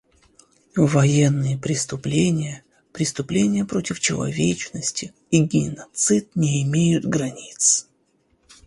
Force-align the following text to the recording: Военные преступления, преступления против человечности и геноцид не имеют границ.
Военные 0.75 1.59
преступления, 1.59 2.63
преступления 2.91 3.65
против 3.65 3.99
человечности 3.99 5.13
и 5.29 5.41
геноцид 5.43 6.35
не 6.35 6.63
имеют 6.63 7.05
границ. 7.05 7.87